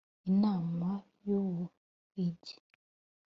[0.31, 0.87] imana
[1.25, 2.55] y’ubuhigi